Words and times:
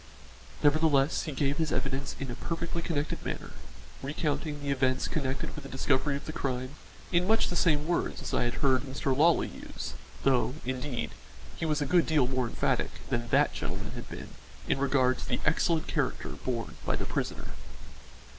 Nevertheless, 0.63 1.25
he 1.25 1.31
gave 1.31 1.57
his 1.59 1.71
evidence 1.71 2.15
in 2.19 2.31
a 2.31 2.35
perfectly 2.35 2.81
connected 2.81 3.23
manner, 3.23 3.51
recounting 4.01 4.59
the 4.59 4.71
events 4.71 5.07
connected 5.07 5.53
with 5.53 5.63
the 5.63 5.69
discovery 5.69 6.15
of 6.15 6.25
the 6.25 6.33
crime 6.33 6.71
in 7.11 7.27
much 7.27 7.49
the 7.49 7.55
same 7.55 7.85
words 7.85 8.19
as 8.19 8.33
I 8.33 8.45
had 8.45 8.55
heard 8.65 8.81
Mr. 8.81 9.15
Lawley 9.15 9.49
use, 9.49 9.93
though, 10.23 10.55
indeed, 10.65 11.11
he 11.55 11.67
was 11.67 11.83
a 11.83 11.85
good 11.85 12.07
deal 12.07 12.25
more 12.25 12.47
emphatic 12.47 12.89
than 13.11 13.27
that 13.27 13.53
gentleman 13.53 13.91
had 13.91 14.09
been 14.09 14.29
in 14.67 14.79
regard 14.79 15.19
to 15.19 15.27
the 15.29 15.39
excellent 15.45 15.85
character 15.85 16.29
borne 16.29 16.77
by 16.83 16.95
the 16.95 17.05
prisoner. 17.05 17.49